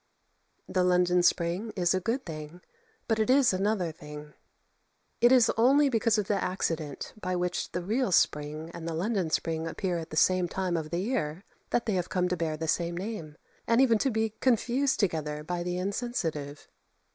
[0.67, 2.61] The London spring is a good thing,
[3.07, 4.33] but it is another thing.
[5.19, 9.29] It is only because of the accident by which the real spring and the London
[9.29, 12.57] spring appear at the same time of the year that they have come to bear
[12.57, 13.37] the same name,
[13.67, 16.67] and even to be confused together by the insensitive.